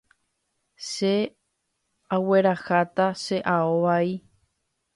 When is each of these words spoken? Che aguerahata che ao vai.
Che 0.89 1.15
aguerahata 2.15 3.07
che 3.23 3.37
ao 3.53 3.73
vai. 3.85 4.09